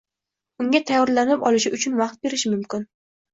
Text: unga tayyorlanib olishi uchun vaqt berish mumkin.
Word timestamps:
unga 0.63 0.79
tayyorlanib 0.91 1.45
olishi 1.51 1.73
uchun 1.79 1.99
vaqt 2.01 2.19
berish 2.25 2.47
mumkin. 2.55 2.89